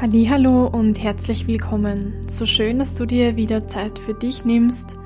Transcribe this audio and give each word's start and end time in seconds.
Hallo 0.00 0.68
und 0.68 1.02
herzlich 1.02 1.48
willkommen. 1.48 2.14
So 2.28 2.46
schön, 2.46 2.78
dass 2.78 2.94
du 2.94 3.04
dir 3.04 3.34
wieder 3.34 3.66
Zeit 3.66 3.98
für 3.98 4.14
dich 4.14 4.44
nimmst. 4.44 4.96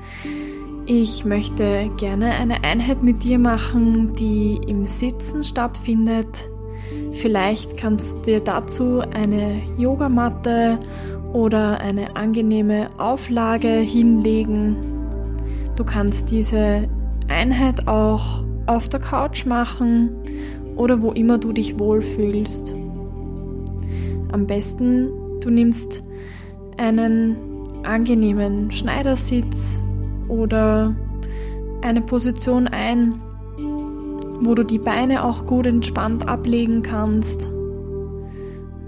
Ich 0.85 1.25
möchte 1.25 1.89
gerne 1.97 2.33
eine 2.33 2.63
Einheit 2.63 3.01
mit 3.01 3.23
dir 3.23 3.39
machen, 3.39 4.13
die 4.13 4.59
im 4.67 4.85
Sitzen 4.85 5.43
stattfindet. 5.43 6.47
Vielleicht 7.13 7.75
kannst 7.75 8.17
du 8.17 8.33
dir 8.33 8.39
dazu 8.39 8.99
eine 8.99 9.63
Yogamatte 9.79 10.77
oder 11.33 11.79
eine 11.79 12.15
angenehme 12.15 12.87
Auflage 12.99 13.69
hinlegen. 13.69 14.75
Du 15.75 15.83
kannst 15.83 16.29
diese 16.29 16.87
Einheit 17.29 17.87
auch 17.87 18.43
auf 18.67 18.89
der 18.89 18.99
Couch 18.99 19.47
machen 19.47 20.11
oder 20.75 21.01
wo 21.01 21.13
immer 21.13 21.39
du 21.39 21.51
dich 21.51 21.79
wohlfühlst. 21.79 22.75
Am 24.33 24.47
besten, 24.47 25.11
du 25.41 25.51
nimmst 25.51 26.01
einen 26.77 27.37
angenehmen 27.83 28.71
Schneidersitz 28.71 29.85
oder 30.27 30.95
eine 31.83 32.01
Position 32.01 32.67
ein, 32.67 33.21
wo 34.41 34.55
du 34.55 34.63
die 34.63 34.79
Beine 34.79 35.23
auch 35.23 35.45
gut 35.45 35.67
entspannt 35.67 36.27
ablegen 36.27 36.81
kannst. 36.81 37.53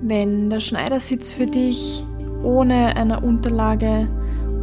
Wenn 0.01 0.49
der 0.49 0.61
Schneidersitz 0.61 1.31
für 1.31 1.45
dich 1.45 2.03
ohne 2.41 2.95
eine 2.95 3.19
Unterlage 3.19 4.09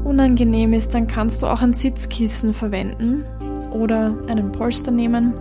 unangenehm 0.02 0.72
ist, 0.72 0.94
dann 0.94 1.06
kannst 1.06 1.42
du 1.42 1.46
auch 1.46 1.62
ein 1.62 1.74
Sitzkissen 1.74 2.52
verwenden 2.52 3.24
oder 3.72 4.16
einen 4.26 4.50
Polster 4.50 4.90
nehmen. 4.90 5.32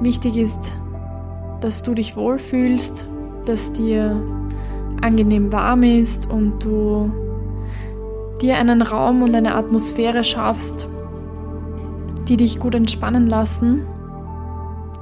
Wichtig 0.00 0.38
ist, 0.38 0.80
dass 1.60 1.82
du 1.82 1.92
dich 1.92 2.16
wohlfühlst, 2.16 3.10
dass 3.48 3.72
dir 3.72 4.20
angenehm 5.02 5.52
warm 5.52 5.82
ist 5.82 6.30
und 6.30 6.64
du 6.64 7.12
dir 8.40 8.58
einen 8.58 8.82
Raum 8.82 9.22
und 9.22 9.34
eine 9.34 9.54
Atmosphäre 9.54 10.24
schaffst, 10.24 10.88
die 12.28 12.36
dich 12.36 12.58
gut 12.58 12.74
entspannen 12.74 13.26
lassen, 13.26 13.86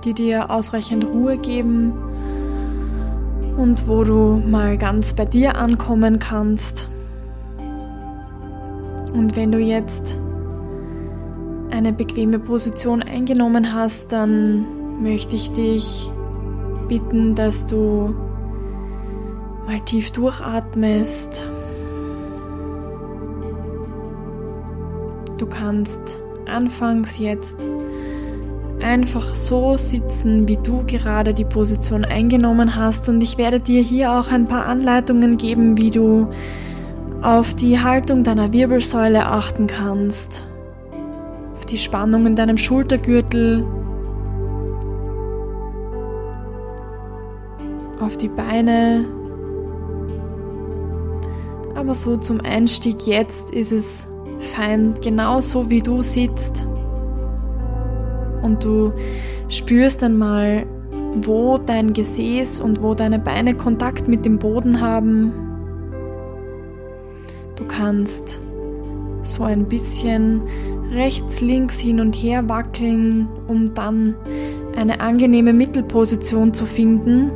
die 0.04 0.14
dir 0.14 0.50
ausreichend 0.50 1.04
Ruhe 1.04 1.38
geben 1.38 1.92
und 3.56 3.88
wo 3.88 4.04
du 4.04 4.42
mal 4.46 4.76
ganz 4.78 5.14
bei 5.14 5.24
dir 5.24 5.56
ankommen 5.56 6.18
kannst. 6.18 6.88
Und 9.12 9.36
wenn 9.36 9.52
du 9.52 9.58
jetzt 9.58 10.18
eine 11.70 11.92
bequeme 11.92 12.38
Position 12.38 13.02
eingenommen 13.02 13.72
hast, 13.72 14.12
dann 14.12 15.02
möchte 15.02 15.36
ich 15.36 15.50
dich 15.52 16.10
bitten, 16.88 17.34
dass 17.34 17.66
du 17.66 18.14
mal 19.66 19.80
tief 19.80 20.10
durchatmest. 20.10 21.46
Du 25.38 25.46
kannst 25.46 26.22
anfangs 26.46 27.18
jetzt 27.18 27.68
einfach 28.80 29.34
so 29.34 29.76
sitzen, 29.76 30.46
wie 30.48 30.56
du 30.56 30.84
gerade 30.86 31.32
die 31.32 31.44
Position 31.44 32.04
eingenommen 32.04 32.76
hast. 32.76 33.08
Und 33.08 33.22
ich 33.22 33.38
werde 33.38 33.58
dir 33.58 33.82
hier 33.82 34.12
auch 34.12 34.30
ein 34.30 34.46
paar 34.46 34.66
Anleitungen 34.66 35.36
geben, 35.36 35.78
wie 35.78 35.90
du 35.90 36.28
auf 37.22 37.54
die 37.54 37.78
Haltung 37.80 38.22
deiner 38.22 38.52
Wirbelsäule 38.52 39.26
achten 39.26 39.66
kannst, 39.66 40.46
auf 41.54 41.64
die 41.64 41.78
Spannung 41.78 42.26
in 42.26 42.36
deinem 42.36 42.58
Schultergürtel, 42.58 43.66
auf 48.00 48.18
die 48.18 48.28
Beine, 48.28 49.06
aber 51.84 51.94
so 51.94 52.16
zum 52.16 52.40
Einstieg 52.40 53.06
jetzt 53.06 53.52
ist 53.52 53.70
es 53.70 54.06
fein, 54.38 54.94
genauso 55.02 55.68
wie 55.68 55.82
du 55.82 56.00
sitzt. 56.00 56.66
Und 58.40 58.64
du 58.64 58.90
spürst 59.50 60.02
einmal, 60.02 60.64
wo 61.20 61.58
dein 61.58 61.92
Gesäß 61.92 62.60
und 62.60 62.80
wo 62.82 62.94
deine 62.94 63.18
Beine 63.18 63.54
Kontakt 63.54 64.08
mit 64.08 64.24
dem 64.24 64.38
Boden 64.38 64.80
haben. 64.80 65.30
Du 67.56 67.66
kannst 67.66 68.40
so 69.20 69.44
ein 69.44 69.66
bisschen 69.66 70.40
rechts, 70.90 71.42
links 71.42 71.80
hin 71.80 72.00
und 72.00 72.16
her 72.16 72.48
wackeln, 72.48 73.28
um 73.46 73.74
dann 73.74 74.16
eine 74.74 75.00
angenehme 75.00 75.52
Mittelposition 75.52 76.54
zu 76.54 76.64
finden. 76.64 77.30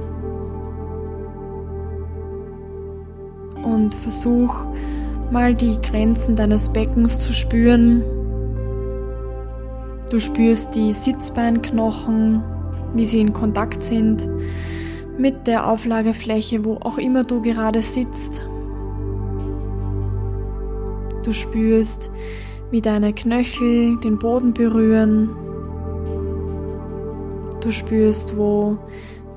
Und 3.88 3.94
versuch 3.94 4.66
mal 5.30 5.54
die 5.54 5.80
Grenzen 5.80 6.36
deines 6.36 6.68
Beckens 6.68 7.20
zu 7.20 7.32
spüren. 7.32 8.02
Du 10.10 10.20
spürst 10.20 10.74
die 10.74 10.92
Sitzbeinknochen, 10.92 12.42
wie 12.94 13.06
sie 13.06 13.20
in 13.20 13.32
Kontakt 13.32 13.82
sind 13.82 14.28
mit 15.16 15.46
der 15.46 15.66
Auflagefläche, 15.66 16.66
wo 16.66 16.74
auch 16.74 16.98
immer 16.98 17.22
du 17.22 17.40
gerade 17.40 17.80
sitzt. 17.80 18.46
Du 21.24 21.32
spürst, 21.32 22.10
wie 22.70 22.82
deine 22.82 23.14
Knöchel 23.14 23.98
den 24.00 24.18
Boden 24.18 24.52
berühren. 24.52 25.30
Du 27.62 27.70
spürst, 27.70 28.36
wo 28.36 28.76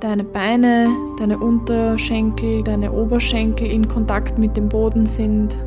deine 0.01 0.23
Beine, 0.23 0.89
deine 1.19 1.37
Unterschenkel, 1.37 2.63
deine 2.63 2.91
Oberschenkel 2.91 3.69
in 3.69 3.87
Kontakt 3.87 4.37
mit 4.37 4.57
dem 4.57 4.67
Boden 4.67 5.05
sind. 5.05 5.57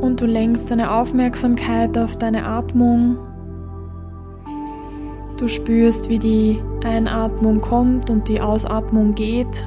Und 0.00 0.20
du 0.20 0.26
lenkst 0.26 0.70
deine 0.70 0.92
Aufmerksamkeit 0.92 1.98
auf 1.98 2.16
deine 2.16 2.46
Atmung. 2.46 3.18
Du 5.38 5.48
spürst, 5.48 6.08
wie 6.08 6.18
die 6.18 6.58
Einatmung 6.84 7.60
kommt 7.60 8.10
und 8.10 8.28
die 8.28 8.40
Ausatmung 8.40 9.14
geht. 9.14 9.66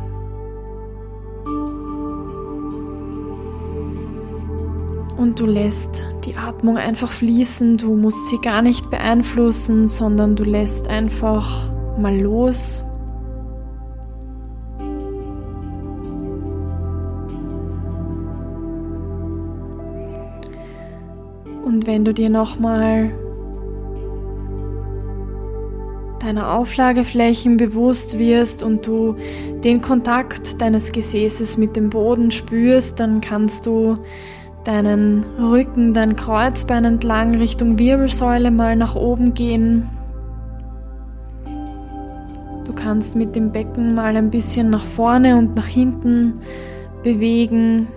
Und 5.22 5.40
du 5.40 5.46
lässt 5.46 6.16
die 6.26 6.36
Atmung 6.36 6.78
einfach 6.78 7.12
fließen, 7.12 7.78
du 7.78 7.96
musst 7.96 8.30
sie 8.30 8.40
gar 8.40 8.64
nicht 8.64 8.90
beeinflussen, 8.90 9.88
sondern 9.88 10.36
du 10.36 10.44
lässt 10.44 10.88
einfach 10.88 11.70
mal 11.96 12.20
los. 12.20 12.82
Und 21.64 21.86
wenn 21.86 22.04
du 22.04 22.16
dir 22.16 22.32
nochmal 22.32 23.12
deiner 26.20 26.52
Auflageflächen 26.52 27.58
bewusst 27.58 28.18
wirst 28.18 28.64
und 28.64 28.88
du 28.88 29.16
den 29.64 29.82
Kontakt 29.82 30.60
deines 30.60 30.92
Gesäßes 30.92 31.60
mit 31.60 31.76
dem 31.76 31.92
Boden 31.92 32.32
spürst, 32.32 33.00
dann 33.00 33.22
kannst 33.22 33.68
du 33.68 34.00
deinen 34.64 35.24
Rücken, 35.40 35.94
dein 35.94 36.16
Kreuzbein 36.16 36.86
entlang 36.86 37.36
Richtung 37.36 37.80
Wirbelsäule 37.80 38.52
mal 38.52 38.76
nach 38.76 38.96
oben 38.96 39.34
gehen. 39.34 39.90
Du 42.66 42.74
kannst 42.74 43.16
mit 43.16 43.36
dem 43.36 43.52
Becken 43.52 43.96
mal 43.96 44.16
ein 44.16 44.30
bisschen 44.30 44.70
nach 44.70 44.86
vorne 44.86 45.38
und 45.38 45.56
nach 45.56 45.66
hinten 45.66 46.40
bewegen, 47.04 47.88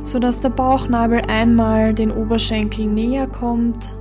sodass 0.00 0.40
der 0.40 0.48
Bauchnabel 0.48 1.22
einmal 1.28 1.94
den 1.94 2.10
Oberschenkel 2.10 2.86
näher 2.86 3.26
kommt 3.26 3.94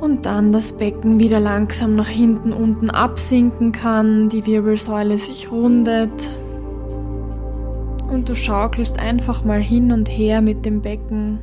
und 0.00 0.24
dann 0.24 0.52
das 0.52 0.72
Becken 0.72 1.20
wieder 1.20 1.38
langsam 1.38 1.94
nach 1.94 2.08
hinten 2.08 2.52
unten 2.52 2.88
absinken 2.88 3.72
kann, 3.72 4.30
die 4.30 4.46
Wirbelsäule 4.46 5.18
sich 5.18 5.52
rundet 5.52 6.32
und 8.10 8.28
du 8.28 8.34
schaukelst 8.34 8.98
einfach 8.98 9.44
mal 9.44 9.60
hin 9.60 9.92
und 9.92 10.08
her 10.08 10.40
mit 10.40 10.66
dem 10.66 10.82
Becken. 10.82 11.38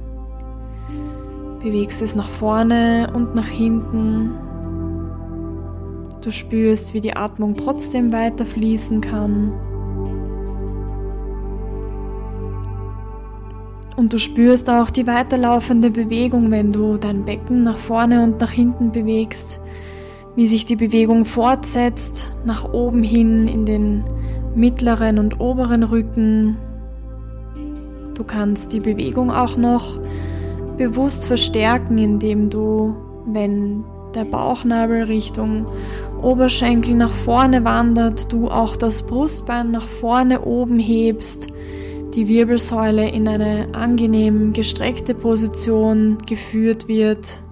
Bewegst 1.63 2.01
es 2.01 2.15
nach 2.15 2.29
vorne 2.29 3.11
und 3.13 3.35
nach 3.35 3.47
hinten. 3.47 4.31
Du 6.21 6.31
spürst, 6.31 6.93
wie 6.93 7.01
die 7.01 7.15
Atmung 7.15 7.55
trotzdem 7.55 8.11
weiter 8.11 8.45
fließen 8.45 9.01
kann. 9.01 9.53
Und 13.95 14.13
du 14.13 14.19
spürst 14.19 14.69
auch 14.69 14.91
die 14.91 15.07
weiterlaufende 15.07 15.89
Bewegung, 15.89 16.51
wenn 16.51 16.71
du 16.71 16.97
dein 16.97 17.25
Becken 17.25 17.63
nach 17.63 17.77
vorne 17.77 18.21
und 18.21 18.39
nach 18.39 18.51
hinten 18.51 18.91
bewegst, 18.91 19.59
wie 20.35 20.45
sich 20.45 20.65
die 20.65 20.75
Bewegung 20.75 21.25
fortsetzt, 21.25 22.37
nach 22.45 22.71
oben 22.71 23.01
hin 23.01 23.47
in 23.47 23.65
den 23.65 24.03
mittleren 24.57 25.19
und 25.19 25.39
oberen 25.39 25.83
Rücken. 25.83 26.57
Du 28.15 28.23
kannst 28.23 28.73
die 28.73 28.79
Bewegung 28.79 29.31
auch 29.31 29.55
noch 29.57 29.99
bewusst 30.77 31.27
verstärken, 31.27 31.97
indem 31.97 32.49
du, 32.49 32.95
wenn 33.25 33.83
der 34.15 34.25
Bauchnabel 34.25 35.03
Richtung 35.03 35.65
Oberschenkel 36.21 36.95
nach 36.95 37.11
vorne 37.11 37.63
wandert, 37.63 38.31
du 38.33 38.49
auch 38.49 38.75
das 38.75 39.03
Brustbein 39.03 39.71
nach 39.71 39.87
vorne 39.87 40.41
oben 40.41 40.79
hebst, 40.79 41.47
die 42.15 42.27
Wirbelsäule 42.27 43.09
in 43.09 43.27
eine 43.27 43.67
angenehm 43.73 44.53
gestreckte 44.53 45.13
Position 45.13 46.17
geführt 46.25 46.87
wird. 46.87 47.43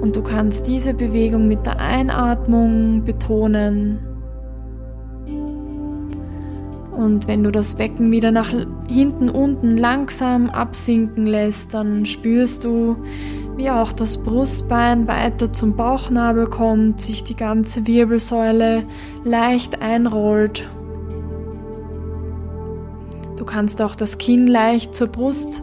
Und 0.00 0.16
du 0.16 0.22
kannst 0.22 0.66
diese 0.66 0.94
Bewegung 0.94 1.46
mit 1.46 1.64
der 1.64 1.78
Einatmung 1.78 3.04
betonen. 3.04 4.00
Und 6.96 7.26
wenn 7.26 7.42
du 7.42 7.50
das 7.50 7.74
Becken 7.74 8.10
wieder 8.10 8.30
nach 8.30 8.52
hinten 8.88 9.30
unten 9.30 9.76
langsam 9.78 10.50
absinken 10.50 11.26
lässt, 11.26 11.72
dann 11.74 12.04
spürst 12.04 12.64
du, 12.64 12.96
wie 13.56 13.70
auch 13.70 13.92
das 13.92 14.18
Brustbein 14.18 15.08
weiter 15.08 15.52
zum 15.52 15.74
Bauchnabel 15.74 16.46
kommt, 16.46 17.00
sich 17.00 17.24
die 17.24 17.36
ganze 17.36 17.86
Wirbelsäule 17.86 18.84
leicht 19.24 19.80
einrollt. 19.80 20.68
Du 23.36 23.44
kannst 23.44 23.80
auch 23.82 23.94
das 23.94 24.18
Kinn 24.18 24.46
leicht 24.46 24.94
zur 24.94 25.08
Brust 25.08 25.62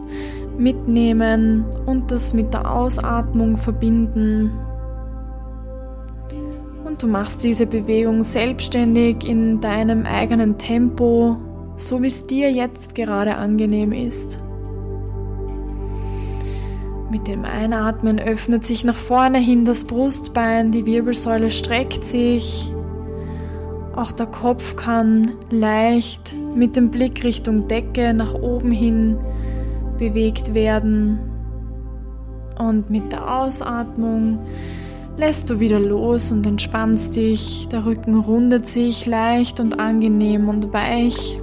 mitnehmen 0.58 1.64
und 1.86 2.10
das 2.10 2.34
mit 2.34 2.52
der 2.52 2.70
Ausatmung 2.70 3.56
verbinden. 3.56 4.50
Du 7.00 7.06
machst 7.06 7.42
diese 7.44 7.66
Bewegung 7.66 8.22
selbstständig 8.22 9.26
in 9.26 9.58
deinem 9.62 10.04
eigenen 10.04 10.58
Tempo, 10.58 11.34
so 11.76 12.02
wie 12.02 12.08
es 12.08 12.26
dir 12.26 12.52
jetzt 12.52 12.94
gerade 12.94 13.36
angenehm 13.36 13.92
ist. 13.92 14.44
Mit 17.10 17.26
dem 17.26 17.46
Einatmen 17.46 18.18
öffnet 18.18 18.66
sich 18.66 18.84
nach 18.84 18.96
vorne 18.96 19.38
hin 19.38 19.64
das 19.64 19.84
Brustbein, 19.84 20.72
die 20.72 20.84
Wirbelsäule 20.84 21.48
streckt 21.48 22.04
sich. 22.04 22.70
Auch 23.96 24.12
der 24.12 24.26
Kopf 24.26 24.76
kann 24.76 25.32
leicht 25.48 26.36
mit 26.54 26.76
dem 26.76 26.90
Blick 26.90 27.24
Richtung 27.24 27.66
Decke 27.66 28.12
nach 28.12 28.34
oben 28.34 28.72
hin 28.72 29.16
bewegt 29.96 30.52
werden. 30.52 31.18
Und 32.58 32.90
mit 32.90 33.10
der 33.10 33.40
Ausatmung 33.40 34.38
lässt 35.20 35.50
du 35.50 35.60
wieder 35.60 35.78
los 35.78 36.32
und 36.32 36.46
entspannst 36.46 37.14
dich. 37.14 37.68
Der 37.68 37.84
Rücken 37.84 38.18
rundet 38.18 38.66
sich 38.66 39.04
leicht 39.04 39.60
und 39.60 39.78
angenehm 39.78 40.48
und 40.48 40.72
weich. 40.72 41.38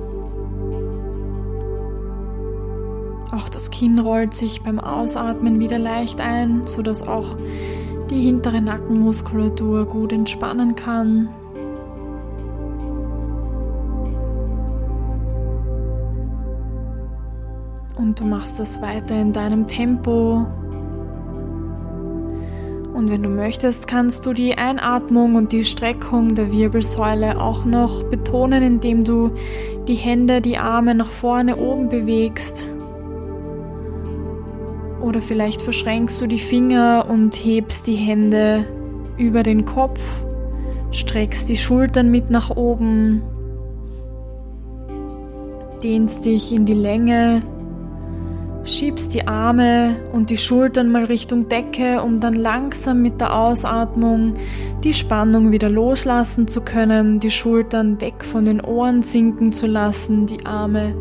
Auch 3.32 3.48
das 3.50 3.70
Kinn 3.70 4.00
rollt 4.00 4.34
sich 4.34 4.64
beim 4.64 4.80
Ausatmen 4.80 5.60
wieder 5.60 5.78
leicht 5.78 6.20
ein, 6.20 6.66
sodass 6.66 7.08
auch 7.08 7.38
die 8.10 8.20
hintere 8.20 8.62
Nackenmuskulatur 8.62 9.86
gut 9.86 10.12
entspannen 10.12 10.74
kann. 10.74 11.30
Und 17.96 18.20
du 18.20 18.26
machst 18.26 18.60
das 18.60 18.82
weiter 18.82 19.22
in 19.22 19.34
deinem 19.34 19.68
Tempo. 19.68 20.48
Und 22.98 23.12
wenn 23.12 23.22
du 23.22 23.30
möchtest, 23.30 23.86
kannst 23.86 24.26
du 24.26 24.34
die 24.34 24.58
Einatmung 24.58 25.36
und 25.36 25.52
die 25.52 25.66
Streckung 25.66 26.34
der 26.34 26.52
Wirbelsäule 26.52 27.40
auch 27.40 27.64
noch 27.64 28.02
betonen, 28.06 28.64
indem 28.64 29.04
du 29.04 29.30
die 29.88 29.94
Hände, 29.94 30.42
die 30.42 30.58
Arme 30.58 30.96
nach 30.96 31.12
vorne 31.12 31.58
oben 31.58 31.90
bewegst. 31.90 32.74
Oder 35.00 35.22
vielleicht 35.22 35.62
verschränkst 35.62 36.20
du 36.20 36.26
die 36.26 36.40
Finger 36.40 37.06
und 37.08 37.36
hebst 37.36 37.86
die 37.86 37.94
Hände 37.94 38.66
über 39.16 39.44
den 39.44 39.66
Kopf, 39.66 40.02
streckst 40.90 41.50
die 41.50 41.58
Schultern 41.58 42.10
mit 42.10 42.32
nach 42.32 42.50
oben, 42.50 43.22
dehnst 45.84 46.26
dich 46.26 46.52
in 46.52 46.66
die 46.66 46.74
Länge, 46.74 47.42
schiebst 48.68 49.14
die 49.14 49.28
Arme 49.28 49.96
und 50.12 50.30
die 50.30 50.38
Schultern 50.38 50.92
mal 50.92 51.06
Richtung 51.06 51.48
Decke, 51.48 52.02
um 52.02 52.20
dann 52.20 52.34
langsam 52.34 53.02
mit 53.02 53.22
der 53.22 53.34
Ausatmung 53.34 54.36
die 54.84 54.94
Spannung 54.94 55.52
wieder 55.52 55.70
loslassen 55.70 56.48
zu 56.48 56.62
können, 56.62 57.20
die 57.20 57.32
Schultern 57.32 58.00
weg 58.02 58.26
von 58.26 58.46
den 58.46 58.62
Ohren 58.62 59.02
sinken 59.02 59.52
zu 59.52 59.68
lassen, 59.68 60.26
die 60.26 60.46
Arme 60.46 60.94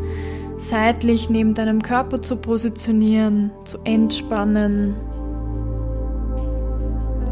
seitlich 0.56 1.28
neben 1.28 1.54
deinem 1.54 1.82
Körper 1.82 2.22
zu 2.22 2.36
positionieren, 2.36 3.50
zu 3.64 3.78
entspannen. 3.84 4.94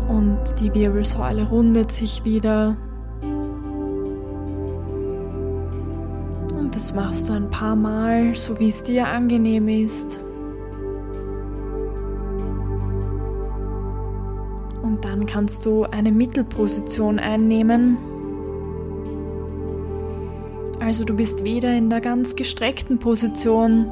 Und 0.08 0.60
die 0.60 0.75
Wirbelsäule 0.75 1.44
rundet 1.44 1.90
sich 1.92 2.25
wieder. 2.25 2.76
Und 6.58 6.75
das 6.75 6.92
machst 6.92 7.28
du 7.28 7.34
ein 7.34 7.50
paar 7.50 7.76
Mal, 7.76 8.34
so 8.34 8.58
wie 8.58 8.69
es 8.69 8.82
dir 8.82 9.06
angenehm 9.06 9.69
ist. 9.69 10.23
Kannst 15.34 15.66
du 15.66 15.82
eine 15.82 16.12
Mittelposition 16.12 17.19
einnehmen. 17.19 17.98
Also 20.78 21.04
du 21.04 21.16
bist 21.16 21.44
weder 21.44 21.76
in 21.76 21.90
der 21.90 22.00
ganz 22.00 22.36
gestreckten 22.36 23.00
Position 23.00 23.90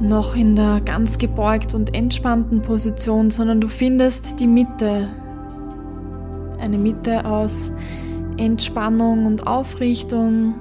noch 0.00 0.34
in 0.34 0.56
der 0.56 0.80
ganz 0.80 1.18
gebeugt 1.18 1.72
und 1.74 1.94
entspannten 1.94 2.62
Position, 2.62 3.30
sondern 3.30 3.60
du 3.60 3.68
findest 3.68 4.40
die 4.40 4.48
Mitte. 4.48 5.08
Eine 6.58 6.78
Mitte 6.78 7.24
aus 7.24 7.72
Entspannung 8.38 9.24
und 9.24 9.46
Aufrichtung. 9.46 10.54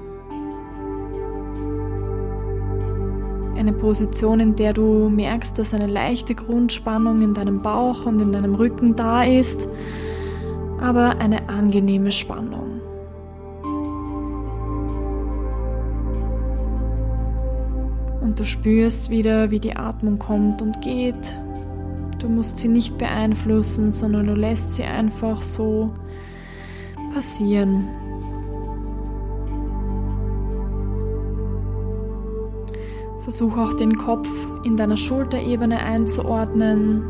Eine 3.69 3.77
Position, 3.77 4.39
in 4.39 4.55
der 4.55 4.73
du 4.73 5.09
merkst, 5.09 5.59
dass 5.59 5.75
eine 5.75 5.85
leichte 5.85 6.33
Grundspannung 6.33 7.21
in 7.21 7.35
deinem 7.35 7.61
Bauch 7.61 8.07
und 8.07 8.19
in 8.19 8.31
deinem 8.31 8.55
Rücken 8.55 8.95
da 8.95 9.23
ist, 9.23 9.69
aber 10.81 11.19
eine 11.19 11.47
angenehme 11.49 12.11
Spannung. 12.11 12.81
Und 18.21 18.39
du 18.39 18.43
spürst 18.43 19.11
wieder, 19.11 19.51
wie 19.51 19.59
die 19.59 19.75
Atmung 19.75 20.17
kommt 20.17 20.63
und 20.63 20.81
geht. 20.81 21.35
Du 22.17 22.27
musst 22.27 22.57
sie 22.57 22.69
nicht 22.69 22.97
beeinflussen, 22.97 23.91
sondern 23.91 24.25
du 24.25 24.33
lässt 24.33 24.73
sie 24.73 24.83
einfach 24.83 25.43
so 25.43 25.93
passieren. 27.13 27.87
Versuch 33.29 33.57
auch 33.59 33.73
den 33.75 33.95
Kopf 33.95 34.27
in 34.63 34.75
deiner 34.75 34.97
Schulterebene 34.97 35.77
einzuordnen. 35.77 37.03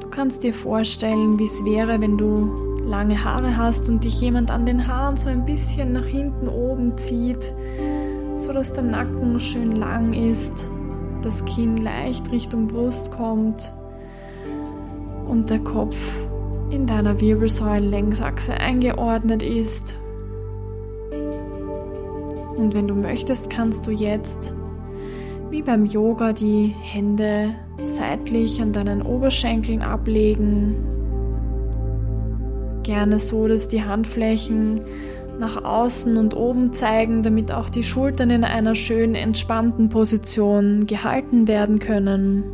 Du 0.00 0.08
kannst 0.10 0.42
dir 0.42 0.52
vorstellen, 0.52 1.38
wie 1.38 1.44
es 1.44 1.64
wäre, 1.64 2.00
wenn 2.00 2.18
du 2.18 2.80
lange 2.82 3.22
Haare 3.22 3.56
hast 3.56 3.88
und 3.88 4.02
dich 4.02 4.20
jemand 4.20 4.50
an 4.50 4.66
den 4.66 4.88
Haaren 4.88 5.16
so 5.16 5.28
ein 5.28 5.44
bisschen 5.44 5.92
nach 5.92 6.06
hinten 6.06 6.48
oben 6.48 6.98
zieht 6.98 7.54
so 8.40 8.52
dass 8.52 8.72
der 8.72 8.84
Nacken 8.84 9.38
schön 9.38 9.72
lang 9.72 10.12
ist, 10.12 10.70
das 11.22 11.44
Kinn 11.44 11.76
leicht 11.76 12.32
Richtung 12.32 12.68
Brust 12.68 13.12
kommt 13.12 13.72
und 15.28 15.50
der 15.50 15.60
Kopf 15.60 15.96
in 16.70 16.86
deiner 16.86 17.20
Wirbelsäulenlängsachse 17.20 18.54
eingeordnet 18.54 19.42
ist. 19.42 19.98
Und 22.60 22.74
wenn 22.74 22.86
du 22.86 22.94
möchtest, 22.94 23.48
kannst 23.48 23.86
du 23.86 23.90
jetzt 23.90 24.54
wie 25.48 25.62
beim 25.62 25.86
Yoga 25.86 26.34
die 26.34 26.74
Hände 26.80 27.54
seitlich 27.82 28.60
an 28.60 28.72
deinen 28.72 29.00
Oberschenkeln 29.00 29.80
ablegen. 29.80 30.76
Gerne 32.82 33.18
so, 33.18 33.48
dass 33.48 33.66
die 33.66 33.82
Handflächen 33.82 34.78
nach 35.38 35.64
außen 35.64 36.18
und 36.18 36.36
oben 36.36 36.74
zeigen, 36.74 37.22
damit 37.22 37.50
auch 37.50 37.70
die 37.70 37.82
Schultern 37.82 38.28
in 38.28 38.44
einer 38.44 38.74
schön 38.74 39.14
entspannten 39.14 39.88
Position 39.88 40.86
gehalten 40.86 41.48
werden 41.48 41.78
können. 41.78 42.44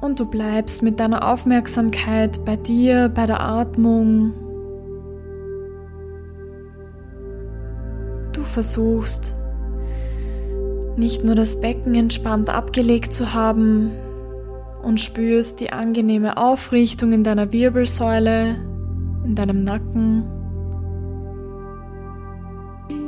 Und 0.00 0.20
du 0.20 0.24
bleibst 0.24 0.82
mit 0.82 1.00
deiner 1.00 1.30
Aufmerksamkeit 1.30 2.42
bei 2.46 2.56
dir, 2.56 3.10
bei 3.10 3.26
der 3.26 3.40
Atmung. 3.40 4.45
Versuchst 8.56 9.34
nicht 10.96 11.24
nur 11.24 11.34
das 11.34 11.60
Becken 11.60 11.94
entspannt 11.94 12.48
abgelegt 12.48 13.12
zu 13.12 13.34
haben, 13.34 13.90
und 14.86 15.00
spürst 15.00 15.58
die 15.58 15.72
angenehme 15.72 16.36
Aufrichtung 16.36 17.12
in 17.12 17.24
deiner 17.24 17.52
Wirbelsäule, 17.52 18.54
in 19.24 19.34
deinem 19.34 19.64
Nacken, 19.64 20.22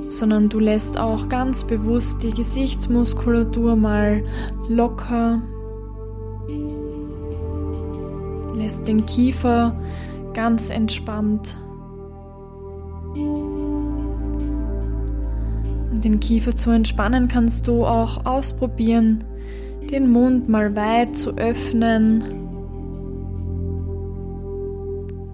sondern 0.08 0.48
du 0.48 0.58
lässt 0.58 0.98
auch 0.98 1.28
ganz 1.28 1.62
bewusst 1.62 2.24
die 2.24 2.30
Gesichtsmuskulatur 2.30 3.76
mal 3.76 4.24
locker, 4.68 5.40
lässt 8.56 8.88
den 8.88 9.06
Kiefer 9.06 9.80
ganz 10.34 10.70
entspannt. 10.70 11.62
Den 16.08 16.20
Kiefer 16.20 16.56
zu 16.56 16.70
entspannen, 16.70 17.28
kannst 17.28 17.68
du 17.68 17.84
auch 17.84 18.24
ausprobieren, 18.24 19.18
den 19.90 20.10
Mund 20.10 20.48
mal 20.48 20.74
weit 20.74 21.14
zu 21.14 21.36
öffnen, 21.36 22.24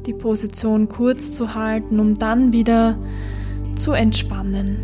die 0.05 0.13
Position 0.13 0.89
kurz 0.89 1.33
zu 1.33 1.55
halten, 1.55 2.01
um 2.01 2.19
dann 2.19 2.53
wieder 2.53 2.99
zu 3.77 3.93
entspannen. 3.93 4.79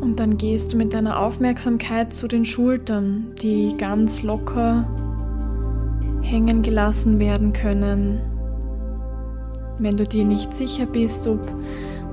Und 0.00 0.18
dann 0.18 0.38
gehst 0.38 0.72
du 0.72 0.76
mit 0.76 0.92
deiner 0.92 1.20
Aufmerksamkeit 1.20 2.12
zu 2.12 2.26
den 2.26 2.44
Schultern, 2.44 3.28
die 3.40 3.76
ganz 3.78 4.24
locker 4.24 4.88
hängen 6.22 6.62
gelassen 6.62 7.20
werden 7.20 7.52
können. 7.52 8.37
Wenn 9.78 9.96
du 9.96 10.04
dir 10.04 10.24
nicht 10.24 10.54
sicher 10.54 10.86
bist, 10.86 11.28
ob 11.28 11.40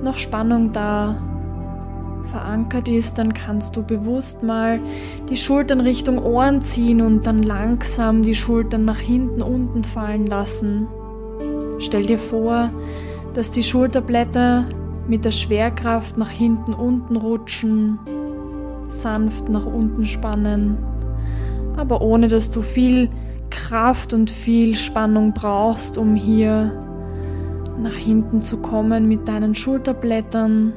noch 0.02 0.16
Spannung 0.16 0.70
da 0.72 1.16
verankert 2.26 2.88
ist, 2.88 3.18
dann 3.18 3.32
kannst 3.32 3.76
du 3.76 3.82
bewusst 3.82 4.42
mal 4.42 4.80
die 5.28 5.36
Schultern 5.36 5.80
Richtung 5.80 6.18
Ohren 6.18 6.60
ziehen 6.60 7.00
und 7.00 7.26
dann 7.26 7.42
langsam 7.42 8.22
die 8.22 8.34
Schultern 8.34 8.84
nach 8.84 8.98
hinten 8.98 9.42
unten 9.42 9.84
fallen 9.84 10.26
lassen. 10.26 10.86
Stell 11.78 12.04
dir 12.06 12.18
vor, 12.18 12.70
dass 13.34 13.50
die 13.50 13.62
Schulterblätter 13.62 14.64
mit 15.08 15.24
der 15.24 15.30
Schwerkraft 15.32 16.18
nach 16.18 16.30
hinten 16.30 16.72
unten 16.72 17.16
rutschen, 17.16 17.98
sanft 18.88 19.48
nach 19.48 19.66
unten 19.66 20.06
spannen, 20.06 20.78
aber 21.76 22.00
ohne 22.00 22.28
dass 22.28 22.50
du 22.50 22.62
viel 22.62 23.08
Kraft 23.50 24.12
und 24.12 24.30
viel 24.30 24.74
Spannung 24.76 25.32
brauchst, 25.32 25.98
um 25.98 26.14
hier 26.14 26.85
nach 27.80 27.94
hinten 27.94 28.40
zu 28.40 28.58
kommen 28.58 29.08
mit 29.08 29.28
deinen 29.28 29.54
Schulterblättern 29.54 30.72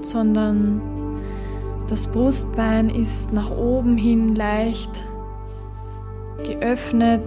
sondern 0.00 0.80
das 1.88 2.06
Brustbein 2.06 2.90
ist 2.90 3.32
nach 3.32 3.50
oben 3.50 3.96
hin 3.96 4.34
leicht 4.34 5.04
geöffnet. 6.44 7.22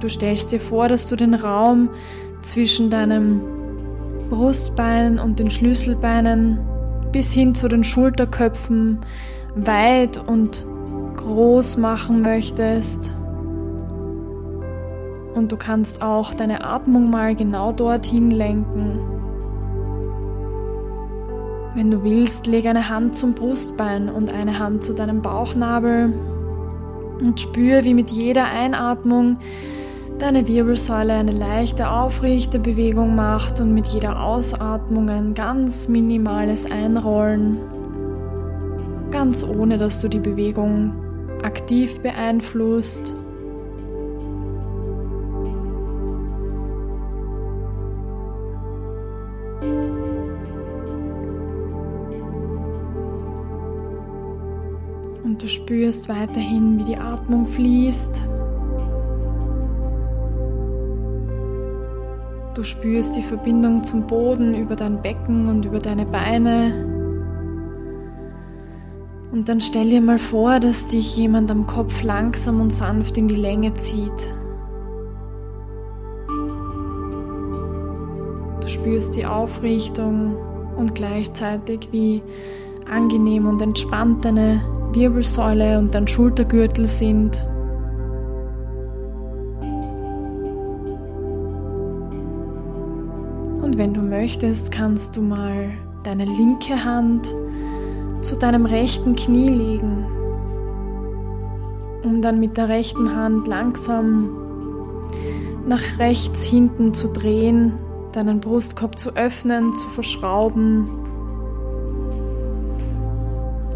Du 0.00 0.08
stellst 0.08 0.52
dir 0.52 0.60
vor, 0.60 0.88
dass 0.88 1.06
du 1.06 1.16
den 1.16 1.34
Raum 1.34 1.90
zwischen 2.42 2.90
deinem 2.90 3.40
Brustbein 4.30 5.18
und 5.18 5.38
den 5.38 5.50
Schlüsselbeinen 5.50 6.58
bis 7.12 7.32
hin 7.32 7.54
zu 7.54 7.68
den 7.68 7.84
Schulterköpfen 7.84 8.98
weit 9.56 10.18
und 10.28 10.64
groß 11.16 11.78
machen 11.78 12.22
möchtest. 12.22 13.14
Und 15.38 15.52
du 15.52 15.56
kannst 15.56 16.02
auch 16.02 16.34
deine 16.34 16.64
Atmung 16.64 17.10
mal 17.10 17.36
genau 17.36 17.70
dorthin 17.70 18.32
lenken. 18.32 18.98
Wenn 21.76 21.92
du 21.92 22.02
willst, 22.02 22.48
leg 22.48 22.66
eine 22.66 22.88
Hand 22.88 23.14
zum 23.14 23.34
Brustbein 23.34 24.08
und 24.08 24.32
eine 24.32 24.58
Hand 24.58 24.82
zu 24.82 24.94
deinem 24.94 25.22
Bauchnabel 25.22 26.12
und 27.24 27.40
spür, 27.40 27.84
wie 27.84 27.94
mit 27.94 28.10
jeder 28.10 28.46
Einatmung 28.46 29.38
deine 30.18 30.48
Wirbelsäule 30.48 31.12
eine 31.12 31.30
leichte 31.30 31.88
aufrichte 31.88 32.58
Bewegung 32.58 33.14
macht 33.14 33.60
und 33.60 33.72
mit 33.72 33.86
jeder 33.86 34.20
Ausatmung 34.20 35.08
ein 35.08 35.34
ganz 35.34 35.86
minimales 35.86 36.68
Einrollen, 36.68 37.58
ganz 39.12 39.44
ohne 39.44 39.78
dass 39.78 40.00
du 40.00 40.08
die 40.08 40.18
Bewegung 40.18 40.92
aktiv 41.44 42.00
beeinflusst. 42.00 43.14
Du 55.38 55.46
spürst 55.46 56.08
weiterhin, 56.08 56.78
wie 56.78 56.84
die 56.84 56.96
Atmung 56.96 57.46
fließt. 57.46 58.24
Du 62.54 62.64
spürst 62.64 63.16
die 63.16 63.22
Verbindung 63.22 63.84
zum 63.84 64.04
Boden 64.04 64.52
über 64.56 64.74
dein 64.74 65.00
Becken 65.00 65.48
und 65.48 65.64
über 65.64 65.78
deine 65.78 66.06
Beine. 66.06 66.72
Und 69.30 69.48
dann 69.48 69.60
stell 69.60 69.88
dir 69.88 70.00
mal 70.00 70.18
vor, 70.18 70.58
dass 70.58 70.88
dich 70.88 71.16
jemand 71.16 71.52
am 71.52 71.68
Kopf 71.68 72.02
langsam 72.02 72.60
und 72.60 72.72
sanft 72.72 73.16
in 73.16 73.28
die 73.28 73.36
Länge 73.36 73.72
zieht. 73.74 74.34
Du 78.60 78.66
spürst 78.66 79.14
die 79.14 79.24
Aufrichtung 79.24 80.34
und 80.76 80.96
gleichzeitig 80.96 81.90
wie 81.92 82.22
angenehm 82.90 83.46
und 83.46 83.62
entspannt 83.62 84.24
deine 84.24 84.60
Wirbelsäule 84.98 85.78
und 85.78 85.94
dein 85.94 86.08
Schultergürtel 86.08 86.88
sind. 86.88 87.46
Und 93.62 93.78
wenn 93.78 93.94
du 93.94 94.00
möchtest, 94.00 94.72
kannst 94.72 95.16
du 95.16 95.22
mal 95.22 95.70
deine 96.02 96.24
linke 96.24 96.84
Hand 96.84 97.32
zu 98.22 98.36
deinem 98.36 98.66
rechten 98.66 99.14
Knie 99.14 99.50
legen, 99.50 100.04
um 102.02 102.20
dann 102.20 102.40
mit 102.40 102.56
der 102.56 102.68
rechten 102.68 103.14
Hand 103.14 103.46
langsam 103.46 104.30
nach 105.68 106.00
rechts 106.00 106.42
hinten 106.42 106.92
zu 106.92 107.12
drehen, 107.12 107.74
deinen 108.12 108.40
Brustkorb 108.40 108.98
zu 108.98 109.14
öffnen, 109.14 109.72
zu 109.74 109.88
verschrauben 109.90 110.97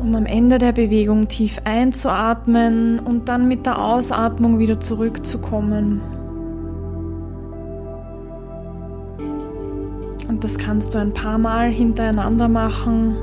um 0.02 0.16
am 0.16 0.26
Ende 0.26 0.59
der 0.59 0.73
Bewegung 0.73 1.28
tief 1.28 1.61
einzuatmen 1.64 2.99
und 2.99 3.28
dann 3.28 3.47
mit 3.47 3.66
der 3.66 3.80
Ausatmung 3.80 4.59
wieder 4.59 4.80
zurückzukommen. 4.80 6.02
Und 10.28 10.42
das 10.42 10.59
kannst 10.59 10.94
du 10.94 10.99
ein 10.99 11.12
paar 11.12 11.38
Mal 11.38 11.71
hintereinander 11.71 12.49
machen. 12.49 13.16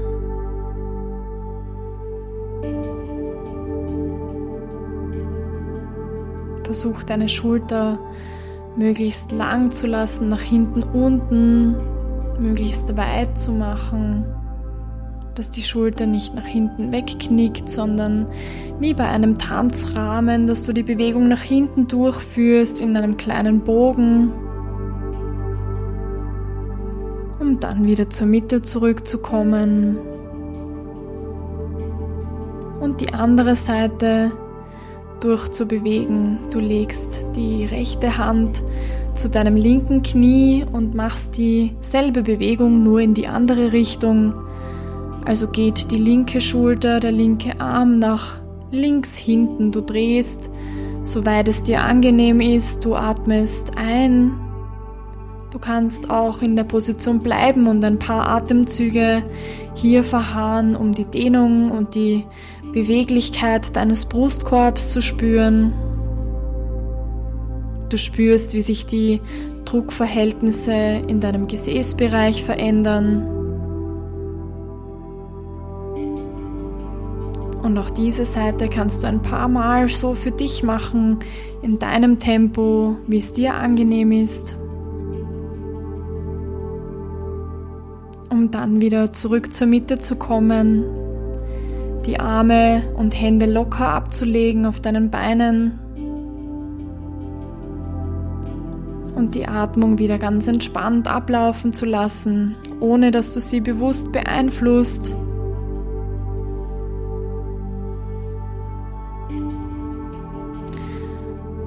Versuch 6.63 7.03
deine 7.03 7.27
Schulter 7.27 7.99
möglichst 8.77 9.33
lang 9.33 9.71
zu 9.71 9.85
lassen, 9.85 10.29
nach 10.29 10.39
hinten 10.39 10.83
unten, 10.83 11.75
möglichst 12.39 12.95
weit 12.95 13.37
zu 13.37 13.51
machen 13.51 14.38
dass 15.39 15.51
die 15.51 15.63
Schulter 15.63 16.05
nicht 16.05 16.35
nach 16.35 16.43
hinten 16.43 16.91
wegknickt, 16.91 17.69
sondern 17.69 18.27
wie 18.81 18.93
bei 18.93 19.07
einem 19.07 19.37
Tanzrahmen, 19.37 20.47
dass 20.47 20.65
du 20.65 20.73
die 20.73 20.83
Bewegung 20.83 21.29
nach 21.29 21.41
hinten 21.41 21.87
durchführst 21.87 22.81
in 22.81 22.97
einem 22.97 23.15
kleinen 23.15 23.61
Bogen, 23.61 24.33
um 27.39 27.57
dann 27.57 27.85
wieder 27.85 28.09
zur 28.09 28.27
Mitte 28.27 28.61
zurückzukommen. 28.61 29.97
Und 32.81 32.99
die 32.99 33.13
andere 33.13 33.55
Seite 33.55 34.33
durchzubewegen. 35.21 36.39
Du 36.51 36.59
legst 36.59 37.25
die 37.37 37.63
rechte 37.63 38.17
Hand 38.17 38.61
zu 39.15 39.29
deinem 39.29 39.55
linken 39.55 40.03
Knie 40.03 40.65
und 40.69 40.95
machst 40.95 41.37
dieselbe 41.37 42.23
Bewegung 42.23 42.83
nur 42.83 42.99
in 42.99 43.13
die 43.13 43.29
andere 43.29 43.71
Richtung 43.71 44.33
also 45.29 45.47
geht 45.47 45.91
die 45.91 45.97
linke 45.97 46.41
Schulter, 46.41 46.99
der 46.99 47.11
linke 47.11 47.61
Arm 47.61 47.99
nach 47.99 48.39
links 48.71 49.15
hinten. 49.15 49.71
Du 49.71 49.79
drehst, 49.79 50.49
soweit 51.03 51.47
es 51.47 51.61
dir 51.61 51.83
angenehm 51.83 52.41
ist. 52.41 52.83
Du 52.83 52.95
atmest 52.95 53.77
ein. 53.77 54.31
Du 55.51 55.59
kannst 55.59 56.09
auch 56.09 56.41
in 56.41 56.55
der 56.55 56.63
Position 56.63 57.19
bleiben 57.19 57.67
und 57.67 57.85
ein 57.85 57.99
paar 57.99 58.27
Atemzüge 58.27 59.23
hier 59.75 60.03
verharren, 60.03 60.75
um 60.75 60.93
die 60.93 61.05
Dehnung 61.05 61.69
und 61.69 61.93
die 61.93 62.25
Beweglichkeit 62.73 63.75
deines 63.75 64.05
Brustkorbs 64.05 64.89
zu 64.89 64.99
spüren. 64.99 65.73
Du 67.87 67.97
spürst, 67.97 68.55
wie 68.55 68.63
sich 68.63 68.87
die 68.87 69.21
Druckverhältnisse 69.65 70.73
in 71.07 71.19
deinem 71.19 71.45
Gesäßbereich 71.45 72.43
verändern. 72.43 73.38
Und 77.61 77.77
auch 77.77 77.89
diese 77.89 78.25
Seite 78.25 78.69
kannst 78.69 79.03
du 79.03 79.07
ein 79.07 79.21
paar 79.21 79.49
Mal 79.49 79.87
so 79.89 80.13
für 80.13 80.31
dich 80.31 80.63
machen, 80.63 81.19
in 81.61 81.77
deinem 81.77 82.19
Tempo, 82.19 82.95
wie 83.07 83.17
es 83.17 83.33
dir 83.33 83.55
angenehm 83.55 84.11
ist. 84.11 84.57
Um 88.29 88.49
dann 88.51 88.81
wieder 88.81 89.11
zurück 89.11 89.53
zur 89.53 89.67
Mitte 89.67 89.99
zu 89.99 90.15
kommen, 90.15 90.85
die 92.05 92.19
Arme 92.19 92.81
und 92.95 93.19
Hände 93.19 93.45
locker 93.45 93.89
abzulegen 93.89 94.65
auf 94.65 94.79
deinen 94.79 95.11
Beinen 95.11 95.79
und 99.15 99.35
die 99.35 99.47
Atmung 99.47 99.99
wieder 99.99 100.17
ganz 100.17 100.47
entspannt 100.47 101.07
ablaufen 101.07 101.73
zu 101.73 101.85
lassen, 101.85 102.55
ohne 102.79 103.11
dass 103.11 103.33
du 103.33 103.41
sie 103.41 103.59
bewusst 103.59 104.11
beeinflusst. 104.11 105.13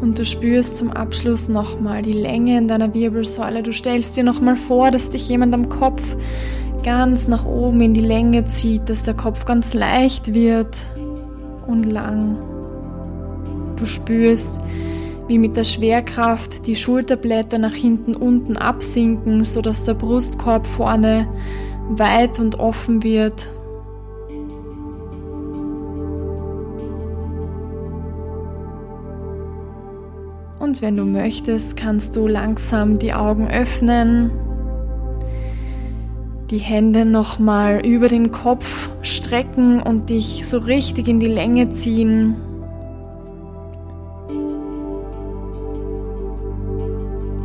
Und 0.03 0.19
du 0.19 0.25
spürst 0.25 0.79
zum 0.79 0.91
Abschluss 0.91 1.49
nochmal 1.49 2.03
die 2.03 2.13
Länge 2.13 2.59
in 2.59 2.67
deiner 2.67 2.93
Wirbelsäule. 2.93 3.63
Du 3.63 3.73
stellst 3.73 4.17
dir 4.17 4.25
nochmal 4.25 4.57
vor, 4.57 4.91
dass 4.91 5.11
dich 5.11 5.29
jemand 5.29 5.55
am 5.55 5.69
Kopf 5.69 6.03
ganz 6.83 7.29
nach 7.29 7.47
oben 7.47 7.81
in 7.83 7.95
die 7.95 8.01
Länge 8.01 8.45
zieht, 8.47 8.89
dass 8.89 9.05
der 9.05 9.15
Kopf 9.15 9.45
ganz 9.45 9.75
leicht 9.75 10.35
wird 10.35 10.77
und 11.69 11.85
lang. 11.85 12.37
Du 13.77 13.87
spürst, 13.87 14.61
wie 15.29 15.39
mit 15.39 15.57
der 15.57 15.63
Schwerkraft 15.63 16.67
die 16.67 16.75
Schulterblätter 16.75 17.59
nach 17.59 17.73
hinten 17.73 18.17
unten 18.17 18.57
absinken, 18.57 19.45
sodass 19.45 19.85
der 19.85 19.95
Brustkorb 19.95 20.67
vorne 20.67 21.29
weit 21.91 22.41
und 22.41 22.59
offen 22.59 23.05
wird 23.05 23.49
Und 30.63 30.81
wenn 30.81 30.97
du 30.97 31.05
möchtest, 31.05 31.77
kannst 31.77 32.15
du 32.15 32.29
langsam 32.29 32.97
die 32.97 33.13
Augen 33.13 33.51
öffnen, 33.51 34.31
die 36.51 36.59
Hände 36.59 37.05
nochmal 37.05 37.85
über 37.85 38.07
den 38.07 38.31
Kopf 38.31 38.89
strecken 39.03 39.83
und 39.83 40.09
dich 40.09 40.47
so 40.47 40.59
richtig 40.59 41.09
in 41.09 41.19
die 41.19 41.27
Länge 41.27 41.71
ziehen. 41.71 42.37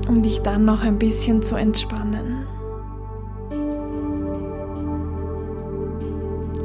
Um 0.07 0.21
dich 0.21 0.41
dann 0.41 0.65
noch 0.65 0.83
ein 0.83 0.99
bisschen 0.99 1.41
zu 1.41 1.55
entspannen. 1.55 2.45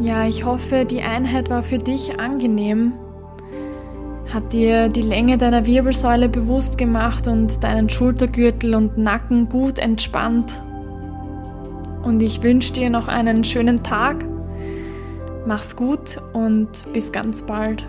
Ja, 0.03 0.27
ich 0.27 0.45
hoffe, 0.45 0.85
die 0.85 1.01
Einheit 1.01 1.49
war 1.49 1.63
für 1.63 1.79
dich 1.79 2.21
angenehm 2.21 2.93
hat 4.33 4.53
dir 4.53 4.89
die 4.89 5.03
Länge 5.03 5.37
deiner 5.37 5.67
Wirbelsäule 5.67 6.29
bewusst 6.29 6.79
gemacht 6.79 7.29
und 7.29 7.63
deinen 7.63 7.91
Schultergürtel 7.91 8.75
und 8.75 8.97
Nacken 8.97 9.49
gut 9.49 9.79
entspannt. 9.79 10.63
Und 12.03 12.23
ich 12.23 12.43
wünsche 12.43 12.73
dir 12.73 12.91
noch 12.91 13.09
einen 13.09 13.45
schönen 13.45 13.83
Tag. 13.83 14.25
Mach's 15.47 15.77
gut 15.77 16.21
und 16.33 16.85
bis 16.93 17.13
ganz 17.13 17.43
bald. 17.43 17.85